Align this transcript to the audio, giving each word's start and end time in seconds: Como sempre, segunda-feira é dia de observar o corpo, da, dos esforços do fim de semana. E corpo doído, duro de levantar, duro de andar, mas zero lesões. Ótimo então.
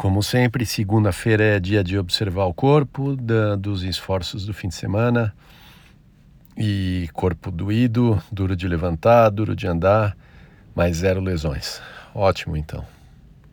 Como 0.00 0.22
sempre, 0.22 0.64
segunda-feira 0.64 1.44
é 1.44 1.60
dia 1.60 1.84
de 1.84 1.98
observar 1.98 2.46
o 2.46 2.54
corpo, 2.54 3.14
da, 3.16 3.54
dos 3.54 3.82
esforços 3.82 4.46
do 4.46 4.54
fim 4.54 4.68
de 4.68 4.74
semana. 4.74 5.34
E 6.56 7.06
corpo 7.12 7.50
doído, 7.50 8.18
duro 8.32 8.56
de 8.56 8.66
levantar, 8.66 9.28
duro 9.28 9.54
de 9.54 9.66
andar, 9.66 10.16
mas 10.74 10.96
zero 10.96 11.20
lesões. 11.20 11.82
Ótimo 12.14 12.56
então. 12.56 12.82